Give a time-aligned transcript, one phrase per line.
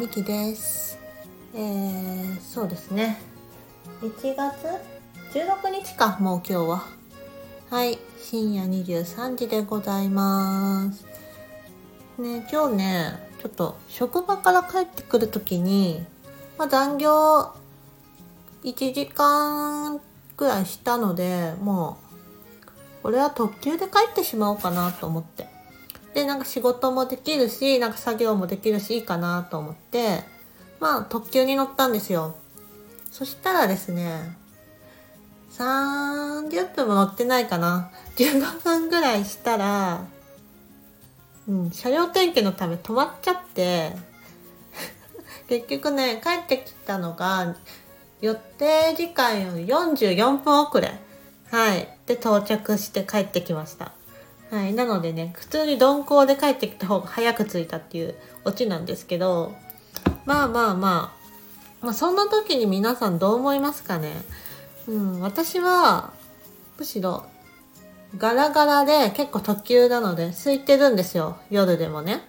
[0.00, 0.98] みきです。
[1.54, 3.20] えー、そうですね。
[4.00, 4.66] 1月
[5.34, 6.84] ？16日かもう今日は。
[7.68, 11.04] はい深夜23時でございます。
[12.16, 16.02] ね今日ねちょっと職場から帰ってくる時に、
[16.56, 17.52] まあ、残業
[18.64, 20.00] 1時間
[20.34, 21.98] くらいしたのでも
[22.62, 25.49] うこれは特急で帰ってしまおうかなと思って。
[26.14, 30.20] でなんか仕事もできるしなんか作業もできるしいいかなと思って
[30.80, 32.34] まあ特急に乗ったんですよ。
[33.10, 34.36] そしたらですね
[35.52, 37.90] 30分も乗ってないかな。
[38.16, 40.04] 15分ぐらいしたら
[41.48, 43.92] うん車両点検のため止まっちゃって
[45.48, 47.56] 結局ね帰ってきたのが
[48.20, 50.92] 予定時間より44分遅れ。
[51.50, 51.88] はい。
[52.06, 53.92] で到着して帰ってきました。
[54.50, 59.54] はい、なのでね普通に鈍行で帰ってきた方が早く着いたっていうオチなんですけど
[60.24, 61.14] まあまあま
[61.82, 64.12] あ、まあ、そんな時に皆さんどう思いますかね。
[64.88, 66.12] うん私は
[66.78, 67.26] むしろ
[68.16, 72.22] ガラガラで結構特急なので空いてるんですよ夜でもね、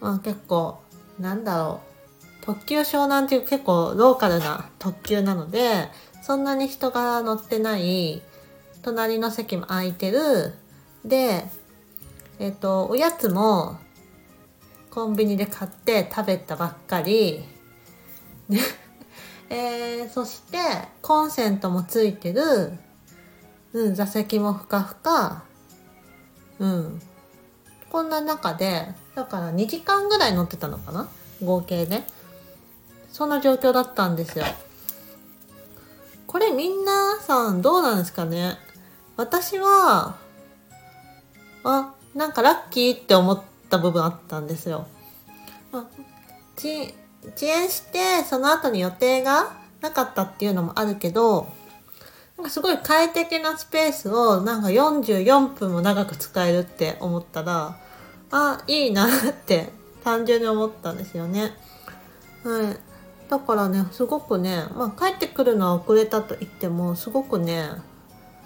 [0.00, 0.80] まあ、結構
[1.20, 1.80] なんだろ
[2.42, 5.88] う特急湘南っていう結構ローカルな特急なので
[6.22, 8.22] そんなに人が乗ってない
[8.82, 10.54] 隣の席も空いてる
[11.04, 11.44] で、
[12.38, 13.78] えっ、と、おやつも
[14.90, 17.44] コンビニで買って食べたばっかり。
[19.50, 20.58] えー、そして、
[21.02, 22.72] コンセントもついてる、
[23.72, 25.44] うん、座席もふかふか、
[26.58, 27.02] うん。
[27.90, 31.08] こんな中で、だから2時間ぐらい乗ってたのかな？
[31.42, 32.02] 合計で。
[33.12, 34.44] そんな状況だったんですよ。
[36.26, 38.56] これみんなさんどうなんですかね？
[39.16, 40.16] 私は、
[42.14, 44.86] なんかラッキーって思った部分あったんですよ。
[45.72, 45.88] ま
[46.56, 51.48] 遅延してその後に予定がなかったっていうのもあるけど
[52.36, 57.78] なんかすごい快適なスペースをなんか44分も長く使えるって思ったら
[58.30, 59.70] あいいなって
[60.04, 61.56] 単純に思ったんですよね。
[62.44, 67.70] はい、だからねすごくね、まあ、帰ってくるのは遅れたと言ってもすごくね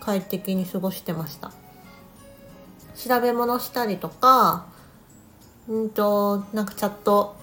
[0.00, 1.50] 快適に過ごしてました。
[3.02, 4.66] 調べ物したりとか
[5.68, 7.36] うんとなんかチャット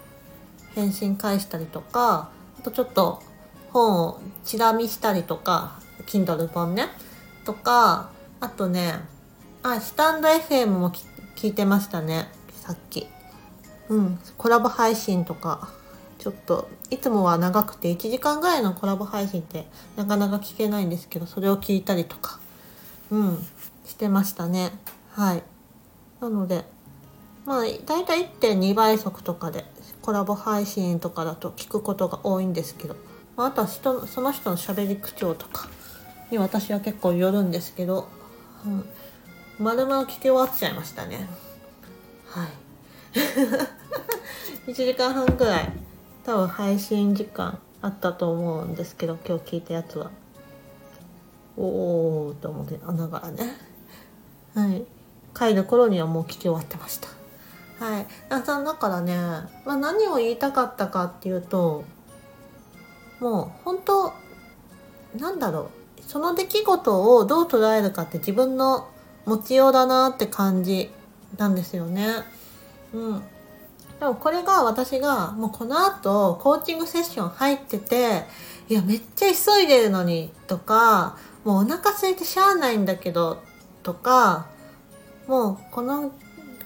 [0.75, 2.29] 返信返したりとか
[2.59, 3.23] あとちょっと
[3.71, 6.87] 本をチラ見したりとか Kindle 本ね
[7.45, 8.93] とかあとね
[9.63, 10.91] あスタンド FM も
[11.35, 13.07] 聞いてましたねさっき。
[13.89, 15.69] うんコラボ配信とか
[16.19, 22.39] ちょっといつもは長くて1時間ぐらいのコラボ配信ってなかなか聞けないんですけどそれを聞いたりとか
[23.09, 23.47] うん
[23.85, 24.71] してましたね。
[25.17, 25.43] はい。
[26.21, 26.63] なので
[27.43, 29.65] まあ大体1.2倍速とかで
[30.03, 32.95] コラボ配信とかだと聞くことが多いんですけど、
[33.35, 35.69] まあ、あとは人その人のしゃべり口調とか
[36.29, 38.07] に私は結構よるんですけど、
[38.63, 38.85] うん、
[39.57, 41.27] 丸々聞き終わっちゃいましたね。
[42.27, 42.47] はい。
[44.69, 45.73] 1時間半ぐらい
[46.25, 50.11] 多分配信時間あったと思うんですけど今日聞いたやつは。
[51.57, 53.55] おおと思ってあながらね。
[54.53, 54.85] はい。
[55.37, 57.07] 帰る頃にはもう聞き終わってました。
[57.79, 59.15] はい、だからね、
[59.65, 61.83] まあ、何を言いたかったかっていうと
[63.19, 64.13] もう本当
[65.15, 68.89] なんだろうその出来事をどう捉えるかって自分の
[69.25, 70.89] 持ちようだなって感じ
[71.37, 72.07] なんですよね。
[72.93, 73.23] うん、
[73.99, 78.23] でもこれが私がもうこの後コーチングセッション入ってて
[78.69, 83.43] いやめっちゃ急いでるのにとかもうお腹空いてしゃあないんだけど
[83.83, 84.47] とか
[85.27, 86.11] もうこの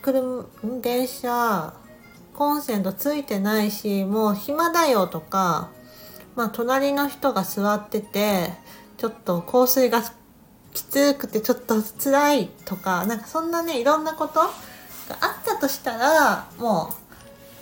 [0.02, 0.46] 車
[0.82, 1.74] 電車
[2.36, 5.70] コンセントついてないしもう暇だよとか
[6.36, 8.54] まあ隣の人が座ってて
[8.98, 10.02] ちょっと香水が
[10.74, 14.48] きつくてちょっと辛いとかなんかそんなねいろんなことが
[15.20, 16.94] あったとしたらも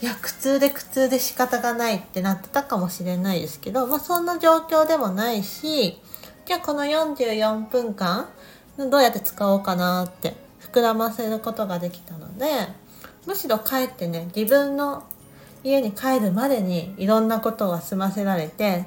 [0.01, 5.99] ういや苦痛で苦痛で仕方がないってなってたかもしれないですけど、まあ、そんな状況でもないし
[6.45, 8.29] じゃあこの44分間
[8.77, 10.35] どうやって使おうかなって
[10.71, 12.67] 膨らませることができたので
[13.25, 15.03] むしろ帰ってね自分の
[15.63, 18.85] 家に帰るまでにいろんなことが済ませられて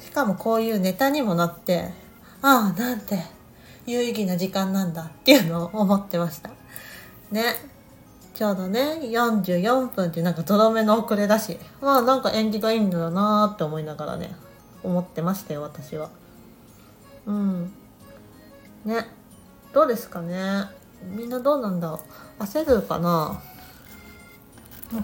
[0.00, 1.90] しかもこういうネタにもなって
[2.42, 3.18] ああなんて
[3.86, 6.50] 有意義な時間なんだっていうのを思ってました。
[7.30, 7.42] ね。
[8.34, 14.34] ちょうどね44分ってなんかとどめの遅れだしまあなんか縁起がいいんだよなって思いながらね
[14.82, 16.10] 思ってましたよ私は。
[17.26, 17.72] うん。
[18.84, 19.06] ね。
[19.72, 20.64] どうですかね。
[21.02, 21.98] みんなどうなんだ。
[22.38, 23.42] 焦るかな。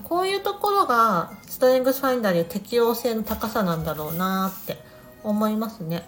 [0.04, 4.76] こういうところがストレングスファインダーで適応性の高さなんだろうなって
[5.24, 6.06] 思いますね。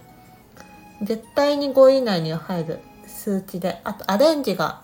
[1.03, 4.83] 絶対に5位以内には入る数値であとアレンジが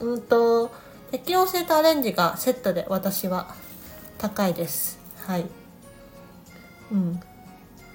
[0.00, 0.70] うんと
[1.10, 3.54] 適応性とアレンジがセットで私は
[4.18, 4.98] 高いです。
[5.26, 5.46] はい。
[6.92, 7.20] うん。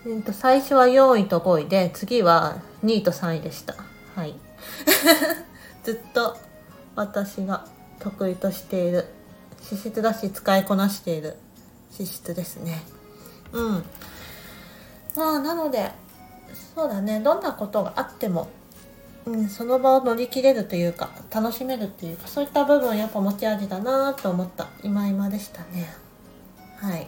[0.05, 3.75] えー、と最初は4位と5位で次は2位と3位でした。
[4.15, 4.35] はい。
[5.83, 6.37] ずっと
[6.95, 7.65] 私が
[7.99, 9.05] 得意としている。
[9.61, 11.37] 資質だし使いこなしている。
[11.91, 12.83] 資質ですね。
[13.51, 13.83] うん。
[15.15, 15.91] まあなので
[16.75, 17.19] そうだね。
[17.19, 18.47] どんなことがあっても、
[19.25, 24.67] うん、その場を乗り切れるというか楽しめるっていうかそういった部分やっぱ持ち味だなと思った。
[24.83, 25.93] 今今でしたね。
[26.77, 27.07] はい。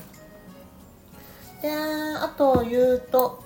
[1.61, 3.42] であと言うと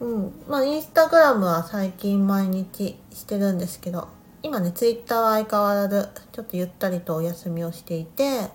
[0.00, 0.32] うん。
[0.48, 4.08] まあインスタグラムは最近毎日してるんですけど
[4.42, 8.48] 今ねツイッターは相変わらずちょっとゆったりとお休みをしていて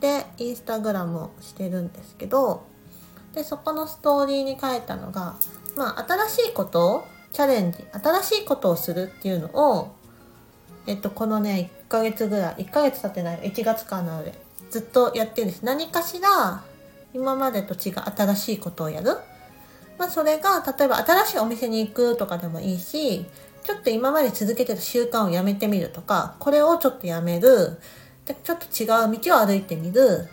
[0.00, 2.64] でインスタグラムをしてるんですけど
[3.34, 5.34] でそこのストーリーに書いたのが
[5.76, 9.48] まあ新しいことをチャレンジ新しいことをするっていうの
[9.78, 9.94] を
[10.86, 14.32] えっとこのね1ヶ月ぐらい1ヶ月経ってない1月間なので
[14.70, 15.64] ずっとやってるんです。
[15.64, 16.62] 何かしら
[17.14, 19.16] 今までと違う新しいことをやる
[19.98, 23.26] まあそれが例えば新しいお店に行くとかでもいいし
[23.66, 27.76] ちょっと今まで続けてた習慣をやめてみるとか、これをちょっとやめる。
[28.24, 30.28] で、ちょっと違う道を歩いてみる。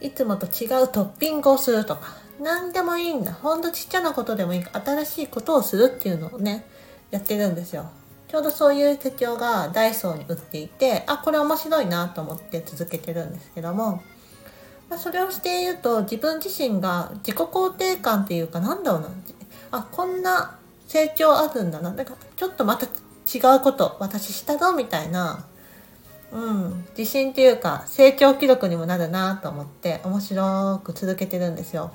[0.00, 2.16] いつもと違うトッピングをするとか。
[2.40, 3.34] 何でもいいんだ。
[3.34, 6.64] ほんとちっちゃなことでもいいから、新しいことをするっていうのをね、
[7.10, 7.90] やってるんですよ。
[8.26, 14.02] ちょうどそういう手帳がダイソーに売っていて、あ、これ面白いなと思って続けてるんですけども、
[14.92, 19.08] まあ、それをしていると自分自身が自己肯定感っていうかなんだろうな、
[19.70, 21.92] あ、こんな成長あるんだな。
[21.92, 25.46] だからちょっとまた違うこと私したぞみたいな、
[26.30, 31.94] うん、自信っていうか成長記録にもなるなと思って面白く続けてるんですよ。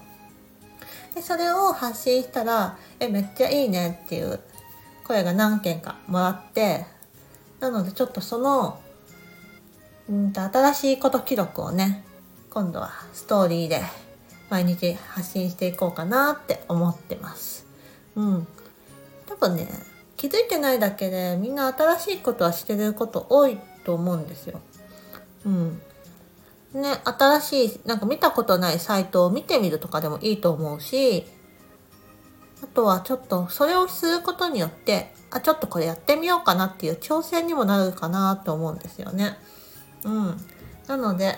[1.14, 4.40] で、それを発信したら、え、めっちゃいいねっていう
[5.06, 6.88] 声が何件かもらって、
[7.60, 8.80] なのでちょっとその、
[10.10, 12.04] うんと新しいこと記録をね、
[12.58, 13.84] 今度はストーリーで
[14.50, 17.68] 毎日発信していこうかなって思ってます。
[18.16, 18.48] うん。
[19.28, 19.68] 多分ね
[20.16, 24.60] 気づいてないだけでみんな新しいことはしてること多いと思うんですよ。
[25.46, 25.82] うん。
[26.74, 31.28] ね、新しい、なんか見たことないサイトを見てみるとかでもいいと思うし、
[32.64, 39.38] あとはちょっとそれをすることによって、あ、ちょっとこれやってみようかなっていう挑戦にもなるかなと思うんですよね。
[40.04, 40.38] うん。
[40.88, 41.38] なので、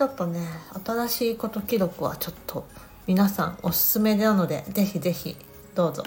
[0.00, 0.40] ちょっとね、
[0.82, 2.66] 新しいこと記録はちょっと
[3.06, 5.36] 皆さんおすすめなので、ぜひぜひ
[5.74, 6.02] どうぞ。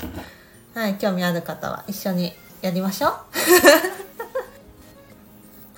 [0.73, 3.11] はい、興味ある方は一緒にやりましょう。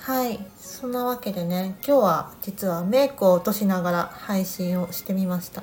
[0.00, 5.62] はい、そんなわけでね、今日は実はメイクを落としながら配信をしてみました。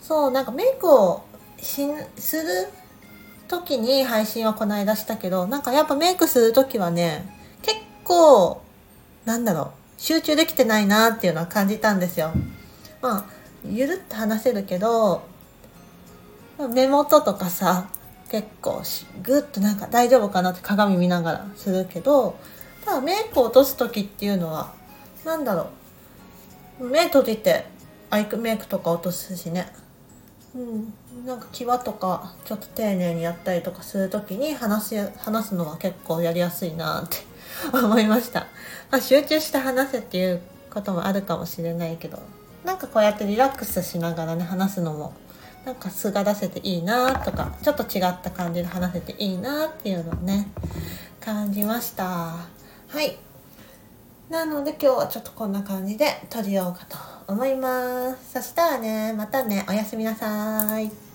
[0.00, 1.24] そう、なんかメイクを
[1.60, 2.68] しする
[3.48, 8.62] 時に配信はこの間したけど、なんかやっぱメイクする時はね、結構、
[9.24, 12.32] なんだろう、集中できてないなっていうのは感じたんですよ。
[13.00, 13.24] まあ、
[13.64, 15.22] ゆるって話せるけど、
[16.74, 17.88] 目元とかさ、
[18.28, 18.82] 結構
[19.22, 22.36] グッとなんか大丈夫かなって鏡見ながらするけど
[22.84, 24.72] ただメイクを落とす時っていうのは
[25.24, 25.68] 何だろ
[26.80, 27.66] う目閉じて
[28.08, 29.70] アイクメイクとか落とすしね
[30.54, 30.92] うん。
[31.26, 37.18] なんか際とかちょっと丁寧にやったりとかする時に話す話すのは結構やりやすいなって
[37.72, 38.40] 思いました、
[38.90, 40.40] まあ、集中して話せっていう
[40.70, 42.18] こともあるかもしれないけど
[42.64, 45.12] なんかこうやってリラックスしながらね話すのも
[45.64, 50.48] なんか素が出せていいなとかちょっと違った感じで話せていいなっていうのをね
[51.20, 52.04] 感じました。
[52.04, 52.46] は
[53.00, 53.16] い。
[54.32, 56.96] なので今日はちょっとこんな感じで撮りようかと
[57.30, 58.32] 思います。
[58.32, 59.66] そしたらねまたね。
[59.68, 61.11] おやすみなさい。